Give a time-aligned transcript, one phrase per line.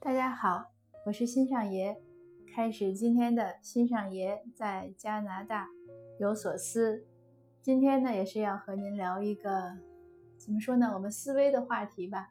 [0.00, 0.70] 大家好，
[1.06, 2.00] 我是新上爷，
[2.54, 5.68] 开始今天的新上爷在加拿大
[6.20, 7.04] 有所思。
[7.60, 9.76] 今天呢，也是要和您聊一个
[10.38, 12.30] 怎么说呢，我们思维的话题吧。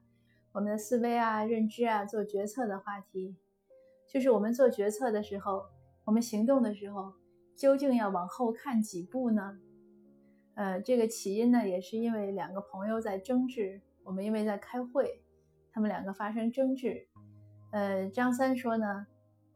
[0.54, 3.36] 我们的思维啊、认知啊、做决策的话题，
[4.08, 5.66] 就是我们做决策的时候，
[6.06, 7.16] 我们行动的时候，
[7.54, 9.60] 究竟要往后看几步呢？
[10.56, 13.82] 呃，这个起因呢，也是因为两个朋友在争执。
[14.04, 15.22] 我们因为在开会，
[15.74, 17.10] 他们两个发生争执。
[17.72, 19.08] 呃，张三说呢，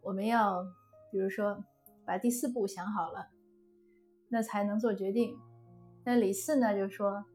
[0.02, 0.64] 我们要
[1.12, 1.64] 比如说
[2.06, 3.30] 把第四步想好了，
[4.30, 5.38] 那才能做决定。
[6.04, 7.26] 那李四呢就说，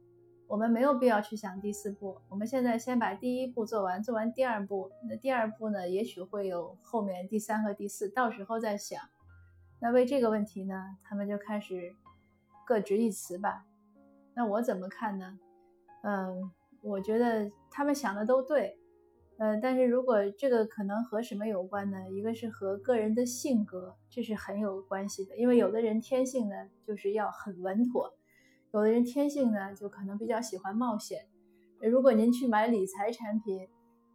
[0.47, 9.01] 我们没有必要去想第四步，我们现在先把第一步做完，做完第二步，那第二步呢，也许会有后面第三和第四，到时候再想。
[9.79, 11.95] 那为这个问题呢，他们就开始
[12.67, 13.65] 各执一词吧。
[14.35, 15.39] 那我怎么看呢？
[16.03, 16.51] 嗯，
[16.83, 18.79] 我觉得他们想的都对，
[19.39, 22.11] 呃，但是如果这个可能和什么有关呢？
[22.11, 25.37] 一个是和个人的性格，这是很有关系的。
[25.37, 26.55] 因为有的人天性呢
[26.87, 28.15] 就是要很稳妥，
[28.73, 31.27] 有的人天性呢就可能比较喜欢冒险。
[31.81, 33.69] 如果您去买理财产品，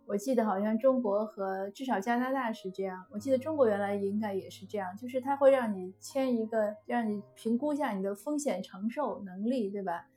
[0.07, 10.07] 我记得好像中国和至少加拿大是这样，我记得中国原来应该也是这样，就是他会让你签一个，让你评估一下你的风险承受能力，对吧？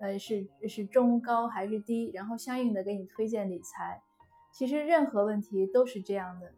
[0.00, 4.02] 呃，是是中高还是低，然后相应的给你推荐理财。
[4.58, 6.50] 其实任何问题都是这样的，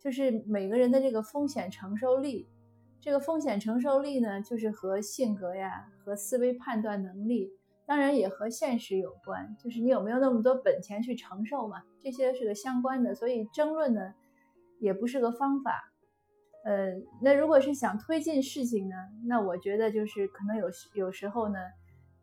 [0.00, 2.48] 就是每个人的这个风险承受力，
[2.98, 7.52] 这个风险承受力呢，就是和性格呀、和思维判断能力，
[7.84, 13.14] 当然也和现实有关，就是你有没有那么多本钱去承受嘛，这些是个相关的。
[13.14, 14.14] 所以争论呢，
[14.80, 15.92] 也不是个方法。
[16.64, 21.58] 呃，那如果是想推进事情呢，那我觉得就是可能有有时候呢。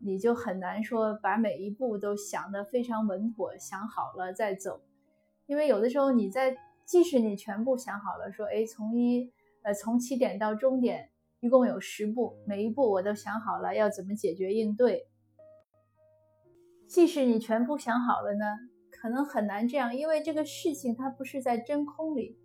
[0.02, 4.80] 你就很难说把每一步都想得非常稳妥，想好了再走，
[5.50, 9.32] 因为有的时候你在即使你全部想好了，说哎从一
[9.64, 15.08] 呃从起点到终点一共有十步，每一步我都想好了要怎么解决应对，
[16.86, 18.46] 即使你全部想好了呢，
[18.92, 22.38] 可能很难这样，因为这个事情它不是在真空里，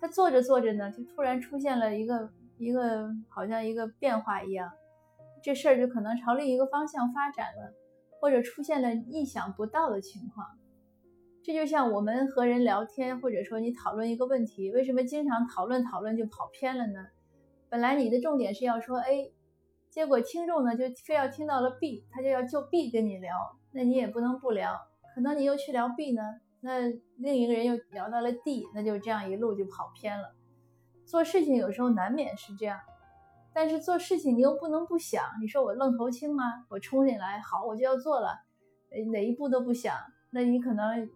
[0.00, 4.68] 它做着做着呢，就突然出现了一个一个好像一个变化一样。
[5.44, 7.72] 这事儿就可能朝另一个方向发展了，
[8.20, 10.44] 或者出现了意想不到的情况。
[11.48, 17.06] 这就像我们和人聊天，或者说你讨论一个问题，为什么经常讨论讨论就跑偏了呢？
[17.70, 19.32] 本来你的重点是要说 A，
[19.88, 23.34] 结果听众呢就非要听到了 B，他就要就 B 跟你聊，
[23.72, 24.78] 那你也不能不聊。
[25.14, 26.20] 可能你又去聊 B 呢，
[26.60, 26.80] 那
[27.16, 30.34] 另一个人又聊到了 D，那就这样一路就跑偏了。
[31.06, 32.78] 做事情有时候难免是这样。
[33.54, 36.66] 但是做事情你又不能不想，你说我愣头青吗？
[36.68, 38.38] 我冲进来，好，我就要做了，
[39.10, 39.96] 哪一步都不想，
[40.28, 41.08] 那你可能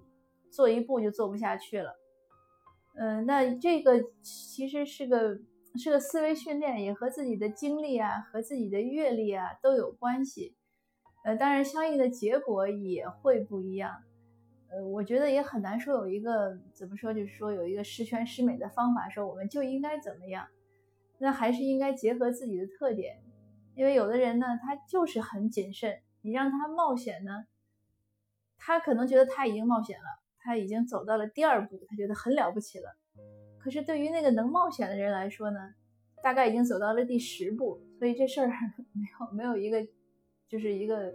[0.52, 1.96] 做一步就做不下去了。
[2.94, 5.38] 嗯，那这个其实是个
[5.76, 10.54] 是个思维训练，也和自己的经历啊，和自己的阅历啊都有关系。
[11.24, 14.02] 呃，当然相应的结果也会不一样。
[14.68, 20.48] 呃，我觉得也很难说有一个怎么说，就是说有一个十全十美的方法，说我们就应该怎么样。
[21.18, 23.22] 那还是应该结合自己的特点，
[23.74, 26.00] 因为有的人呢，他就是很谨慎。
[26.22, 27.46] 你让他冒险呢，
[28.58, 32.96] 他可能觉得他已经冒险了，他已经走到了第二步，他觉得很了不起了。
[33.58, 35.58] 可是对于那个能冒险的人来说呢，
[36.22, 38.48] 大概已经走到了第十步，所以这事儿
[38.92, 39.86] 没有没有一个
[40.48, 41.12] 就是一个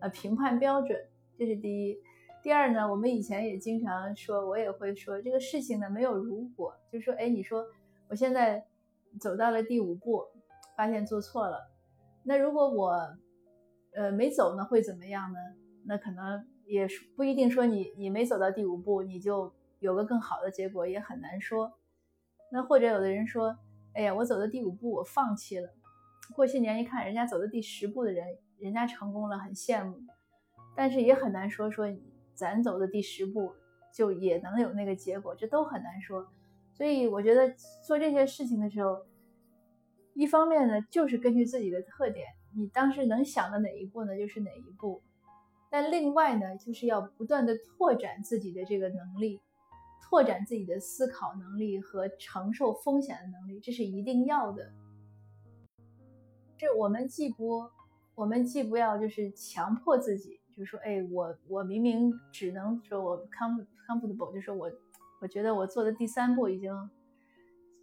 [0.00, 0.98] 呃评判标准，
[1.38, 1.98] 这是第一。
[2.42, 7.66] 第二呢，我们以前也经常说，我也会说这个事情呢没有如果，就说哎，你说
[8.08, 8.64] 我现在。
[9.18, 10.22] 走到了第五步，
[10.76, 11.68] 发现做错了。
[12.22, 12.92] 那如果我，
[13.92, 15.38] 呃，没走呢，会怎么样呢？
[15.84, 16.86] 那可能也
[17.16, 21.72] 不一定说你你没走到第五步，你就有个更好的结果，也很难说。
[22.52, 23.58] 那或者有的人说，
[23.92, 25.68] 哎呀，我走到第五步，我放弃了。
[26.32, 28.24] 过些年一看，人家走到第十步的人，
[28.58, 29.98] 人家成功了，很羡慕。
[30.76, 31.86] 但是也很难说说
[32.34, 33.52] 咱走的第十步
[33.92, 36.24] 就也能有那个结果，这都很难说。
[36.72, 37.52] 所以我觉得
[37.84, 39.04] 做这些事情的时候，
[40.14, 45.02] 一方面呢，就是根据自己的特点，你当时能想的哪一步呢，就是哪一步。
[45.70, 49.40] 但另外呢，就是要不断的拓展自己的这个能力，
[50.02, 54.72] 拓展自己的思考能力和承受风险的能力，这是一定要的。
[56.58, 57.70] 这我们既不，
[58.14, 64.70] 我们既不要就是强迫自己，就是说，哎，我我明明只能说我 com comfortable，就是我。
[65.22, 66.72] 我觉得我做的第三步已经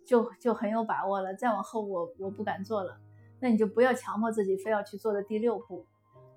[0.03, 2.99] 就就很有把握了，再往后我我不敢做了。
[3.39, 5.85] 那你就不要强迫自己非要去做的第六步。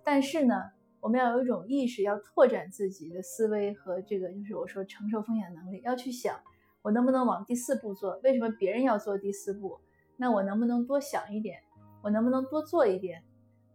[0.05, 6.39] 但是呢，我们要有一种意识，要拓展自己的思维和这个就是我说承受风险能力，要去想
[6.83, 8.21] 我能不能往第四步做？
[8.23, 9.81] 为什么别人要做第四步？
[10.17, 11.61] 那我能不能多想一点？
[12.03, 13.23] 我能不能多做一点？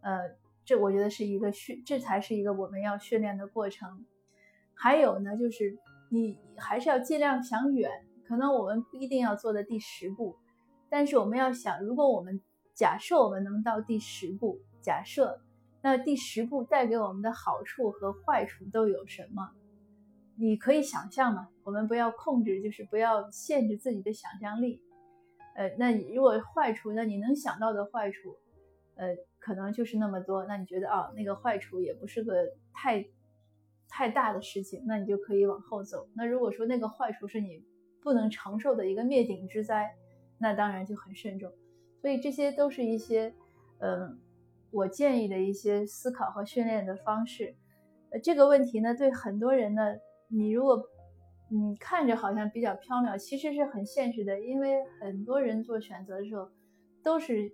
[0.02, 4.06] 呃，这我觉得是一个训，这才是一个我们要训练的过程。
[4.74, 5.76] 还有呢，就是
[6.10, 7.90] 你还是要尽量想远，
[8.28, 10.36] 可能我们不一定要做的第十步，
[10.88, 12.40] 但是我们要想，如果我们
[12.74, 15.40] 假设我们能到第十步，假设
[15.86, 19.52] 那第十步带给我们的好处和坏处都有什么？
[20.36, 24.82] 你可以想象嘛，我们不要控制，就是不要限制自己的想象力。
[25.54, 28.36] 呃，那如果坏处，那你能想到的坏处，
[28.96, 30.44] 呃，可能就是那么多。
[30.46, 32.34] 那你觉得啊，那个坏处也不是个
[32.74, 33.06] 太
[33.88, 36.08] 太大的事情，那你就可以往后走。
[36.16, 37.64] 那如果说那个坏处是你
[38.02, 39.94] 不能承受的一个灭顶之灾，
[40.36, 41.52] 那当然就很慎重。
[42.02, 43.32] 所以这些都是一些，
[43.78, 44.18] 嗯，
[44.76, 47.56] 我建议的一些思考和训练的方式。
[48.10, 49.82] 呃，这个问题呢，对很多人呢。
[50.28, 50.82] 你如果，
[51.48, 54.38] 你看着好像比较缥缈，其实是很现实的。
[54.38, 56.50] 因为很多人做选择的时候，
[57.02, 57.50] 都是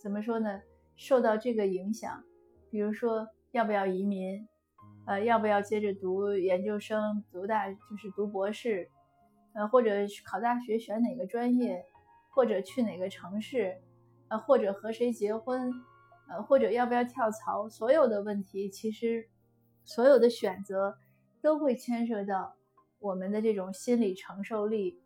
[0.00, 0.62] 怎么说呢？
[0.96, 2.24] 受到这个影响，
[2.70, 4.46] 比如说要不要移民，
[5.06, 8.88] 呃，要不要接着读研究生、读大就是读博士，
[9.52, 9.90] 呃，或者
[10.24, 11.84] 考大学选哪个专业，
[12.30, 13.76] 或者去哪个城市，
[14.28, 15.70] 呃，或者和谁结婚，
[16.28, 19.28] 呃，或者要不要跳槽，所有的问题，其实
[19.84, 20.96] 所有的选择。
[21.44, 22.56] 都会牵涉到
[22.98, 24.98] 我们的这种心理承受力，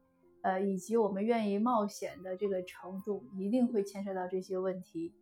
[0.43, 5.13] 呃，以及我们愿意冒险的这个程度，一定会牵涉到这些问题。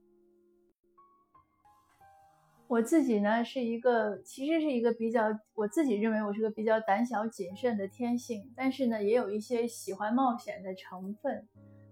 [2.69, 5.22] 我自己呢是一个，其实是一个比较，
[5.54, 11.49] 我自己认为我是个比较胆小谨慎的天性，但是呢，也有一些喜欢冒险的成分，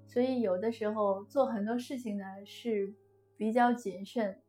[0.07, 2.93] 所以有的时候做很多事情呢是
[3.37, 4.41] 比较谨慎，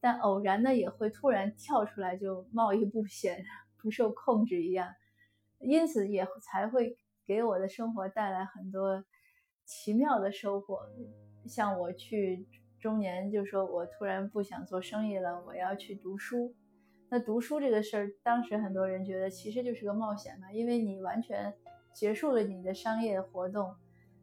[0.00, 3.44] 但偶然呢也会突然跳出来就冒一不险。
[3.80, 4.92] 不受控制一样，
[5.60, 9.04] 因此也才会给我的生活带来很多
[9.64, 10.80] 奇妙的收获。
[11.46, 12.44] 像我去
[12.80, 16.52] 中年，就说我突然不想做生意了，我要去读书。
[17.08, 21.54] 那读书这个事儿，当时很多人觉得其实就是个冒险嘛，因为你完全
[21.94, 23.76] 结束了你的商业活动，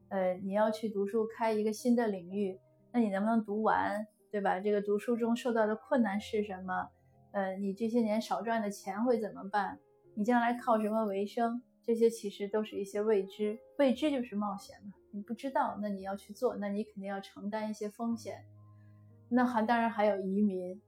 [0.09, 2.59] 呃，你要去读书开一个新的领域，
[2.95, 4.57] 那你能不能读完，对吧？
[4.57, 6.87] 这个读书中受到的困难是什么？
[7.33, 9.77] 呃，你这些年少赚的钱会怎么办？
[10.13, 11.61] 你将来靠什么为生？
[11.83, 14.93] 这些其实都是一些未知，未知就是冒险嘛。
[15.11, 18.45] 你不知道，那你要去做，那你肯定要承担一些风险。
[19.27, 20.81] 那还当然还有移民，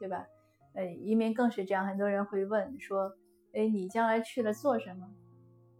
[0.00, 0.26] 对吧？
[0.74, 1.86] 呃，移民更是这样。
[1.86, 3.14] 很多人会问说，
[3.54, 5.08] 哎，你将来去了做什么？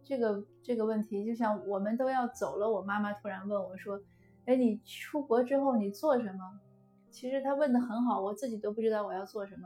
[0.05, 3.99] 这个这个问题，就像我们都要走了，我妈妈突然问我说，
[4.45, 6.59] 哎，你出国之后你做什么？
[7.09, 9.63] 其实他问的很好，我自己都不知道我要做什么。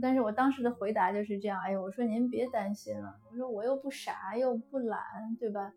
[0.00, 5.00] 但是我当时的回答就是这样，哎呦，我说您别担心了，我说我又不傻又不懒，
[5.38, 5.72] 对吧？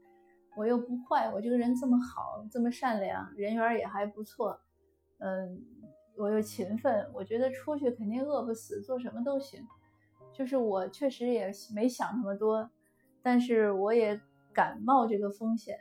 [0.55, 4.59] 我又不坏，我这个人这么好，这么善良，人缘也还不错，
[5.19, 5.65] 嗯，
[6.17, 9.65] 我又勤奋，我觉得出去肯定饿不死，做什么都行。
[10.33, 12.69] 就是我确实也没想那么多，
[13.23, 14.21] 但是我也
[14.53, 15.77] 敢冒这个风险，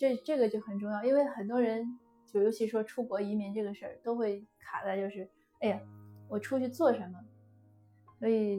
[0.00, 5.28] 这这个就很重要，因为很多人就尤其说出国移民这个事儿，都会卡在就是，
[5.60, 5.80] 哎呀，
[6.26, 7.18] 我出去做什么？
[8.18, 8.58] 所以，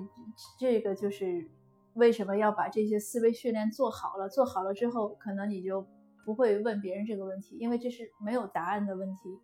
[0.59, 1.49] 这个就是
[1.95, 4.29] 为什么要把这些思维训练做好了。
[4.29, 5.83] 做好了之后，可能你就
[6.23, 9.39] 不会问别人这个问题，因为这是没有答案的问题。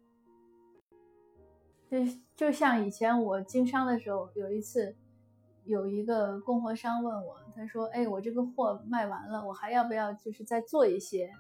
[1.90, 1.98] 就
[2.36, 4.96] 就像以前我经商的时候，有一次
[5.64, 11.32] 有一个供货商问我，他说：“哎，我这个货卖完了，我还要不要就是再做一些？”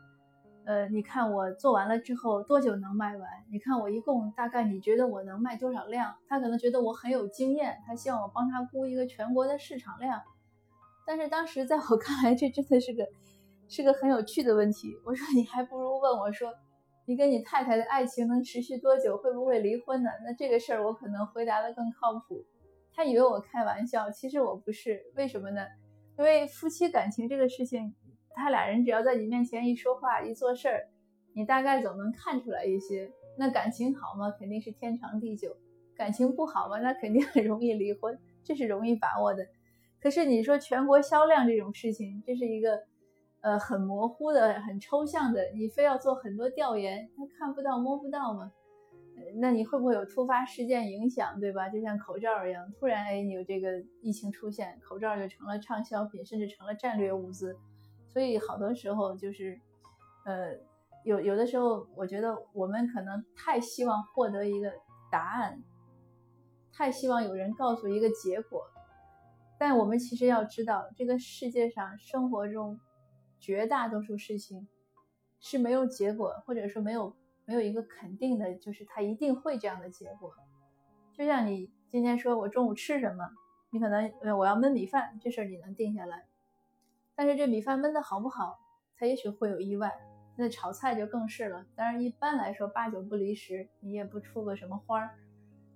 [0.67, 3.29] 呃，你看我做完了之后多久能卖完？
[3.49, 6.13] 你看我一共大概你觉得我能卖多少量？
[6.27, 10.21] 他可能觉得我很有经验，他希望我帮他估一个全国的市场量。
[11.05, 13.07] 但是当时在我看来，这真的是个
[13.69, 14.93] 是个很有趣的问题。
[15.05, 16.53] 我说你还不如问我说，
[17.05, 19.15] 你跟你太太的爱情能持续多久？
[19.15, 20.09] 会不会离婚呢？
[20.25, 22.45] 那这个事儿我可能回答的更靠谱。
[22.93, 25.01] 他以为我开玩笑，其实我不是。
[25.15, 25.61] 为什么呢？
[26.17, 27.95] 因为夫妻感情这个事情。
[28.37, 30.87] 他俩人只要在你面前一说话一做事儿，
[31.33, 33.11] 你大概总能看出来一些。
[33.37, 34.31] 那感情好吗？
[34.39, 35.49] 肯定是天长地久；
[35.95, 36.79] 感情不好嘛？
[36.79, 39.45] 那肯定很容易离婚，这是容易把握的。
[39.99, 42.83] 可是你说全国销量这种事情，这是一个
[43.41, 48.51] 呃很模糊的、很抽象的，你非要做很多调研，他看不到摸不到嘛？
[49.39, 51.69] 那你会不会有突发事件影响，对吧？
[51.69, 57.57] 就像口罩一样，突然哎你有这个疫情出现，口罩就成了畅销品，甚至成了战略物资。
[58.17, 59.61] 所以好多时候就是，
[60.25, 60.55] 呃，
[61.03, 64.73] 有有的时候，我觉得我们可能太希望获得一个
[65.11, 65.61] 答案，
[66.73, 68.63] 太希望有人告诉一个结果，
[69.59, 72.79] 但我们其实要知道，这个世界上生活中
[73.39, 74.67] 绝大多数事情
[75.39, 80.33] 是没有结果，或者说没有没有一个肯定的，就是它一定会这样的结果。
[81.13, 83.29] 就像你今天说我中午吃什么，
[83.69, 86.25] 你可能呃我要焖米饭，这事你能定下来，
[87.17, 88.59] 但是这米饭焖的好不好，
[88.95, 89.91] 它也许会有意外。
[90.37, 95.17] 那炒菜就更是了，当然一般来说八九不离十，你也不出个什么花儿，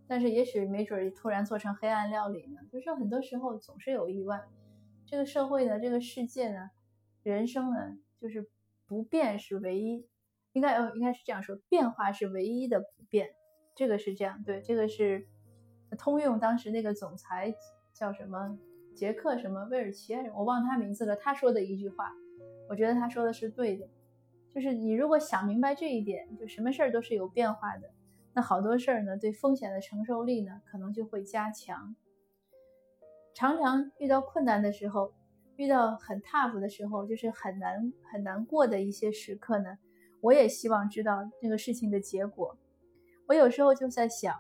[0.07, 2.62] 但是也许没准突然做成黑暗料理呢。
[2.71, 4.39] 就是很多时候总是有意外。
[5.07, 6.69] 这个社会呢，这个世界呢，
[7.24, 8.48] 人生呢，就是
[8.86, 10.07] 不变是唯一，
[10.53, 13.29] 应该呃应该是这样说，变化是唯一的不变。
[13.74, 15.27] 这个是这样，对，这个是
[15.98, 16.39] 通用。
[16.39, 17.55] 当时那个总裁
[17.95, 18.60] 叫什么？
[18.95, 19.65] 杰克什么？
[19.65, 20.13] 威尔奇？
[20.36, 21.15] 我忘他名字了。
[21.15, 22.12] 他说的一句话，
[22.69, 23.88] 我觉得他说的是对的。
[24.53, 27.89] 就是你如果想明白这一点，就什么事儿都是有变化的，
[28.33, 31.95] 那好多事儿呢，对风险的承受力呢，可能就会加强。
[33.33, 35.13] 常常遇到困难的时候，
[35.55, 39.77] 遇到很 tough 的时候，就是很难很难过的一些时刻呢，
[40.19, 42.57] 我也希望知道这个事情的结果。
[43.27, 44.38] 我有时候就在想，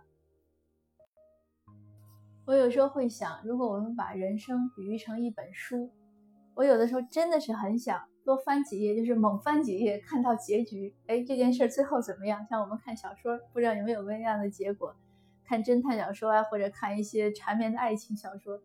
[2.51, 5.89] 我有时候会想，如果我们把人生比喻成一本书，
[6.53, 8.03] 我有的时候真的是很想。
[8.25, 10.93] 多翻几页，就是猛翻几页，看到结局。
[11.07, 12.45] 哎，这件事最后怎么样？
[12.49, 14.93] 像我们看小说，不知道有没有那样的结果？
[15.45, 18.61] 看侦探小说啊，或者看一些缠绵的爱情小说，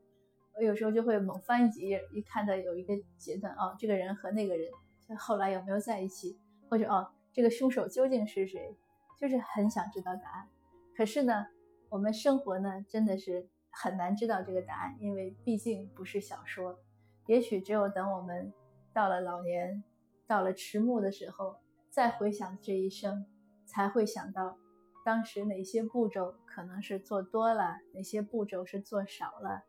[0.56, 4.68] 我有时候就会猛翻几页，一看到有一个阶段，哦，这个人和那个人
[5.16, 6.36] 后来有没有在一起？
[6.68, 8.76] 或者哦，这个凶手究竟是谁？
[9.16, 10.48] 就是很想知道答案。
[10.96, 11.46] 可是呢，
[11.88, 13.46] 我们生活呢，真的是
[13.78, 16.78] 很难知道这个答案，因为毕竟不是小说。
[17.26, 18.52] 也许只有等我们。
[18.94, 19.84] 到了老年，
[20.26, 21.56] 到了迟暮的时候，
[21.90, 23.26] 再回想这一生，
[23.66, 24.56] 才会想到
[25.04, 29.64] 当时哪些步骤可能是做多了，哪些步骤是做少了，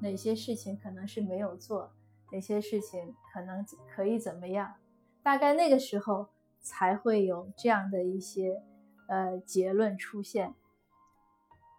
[0.00, 1.92] 哪些事情可能是没有做，
[2.32, 3.64] 哪些事情可能
[3.94, 4.74] 可以怎么样。
[5.22, 8.60] 大概那个时候才会有这样的一些
[9.06, 10.56] 呃结论出现。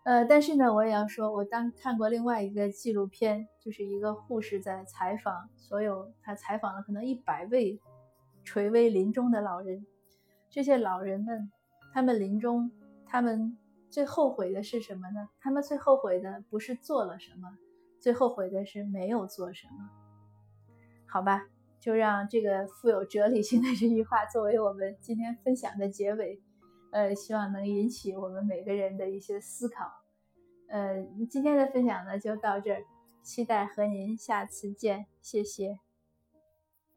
[0.03, 7.79] 呃，但是呢，我也要说，我当看过另外一个纪录片，就是一个护士在采访所有，他采访了可能一百位
[8.43, 9.85] 垂危临终的老人，
[10.49, 11.49] 这些老人们，
[11.93, 12.69] 他们临终，
[13.05, 13.57] 他们
[13.89, 15.29] 最后悔的是什么呢？
[15.39, 17.57] 他们最后悔的不是做了什么，
[18.01, 19.89] 最后悔的是没有做什么。
[21.07, 21.47] 好吧，
[21.79, 26.41] 就让这个富有哲理性的这句话作为我们今天分享的结尾。
[26.93, 29.91] 呃，希望能引起我们每个人的一些思考。
[30.69, 32.85] 呃，今天的分享呢就到这儿，
[33.23, 35.79] 期待和您下次见，谢谢。